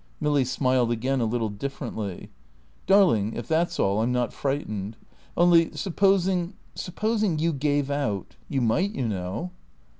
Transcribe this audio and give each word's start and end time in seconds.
Milly 0.19 0.43
smiled 0.45 0.89
again, 0.91 1.21
a 1.21 1.25
little 1.25 1.49
differently. 1.49 2.31
"Darling, 2.87 3.33
if 3.35 3.47
that's 3.47 3.79
all, 3.79 4.01
I'm 4.01 4.11
not 4.11 4.33
frightened. 4.33 4.97
Only 5.37 5.71
supposing 5.73 6.55
supposing 6.73 7.37
you 7.37 7.53
gave 7.53 7.91
out? 7.91 8.35
You 8.49 8.61
might, 8.61 8.95
you 8.95 9.07
know." 9.07 9.51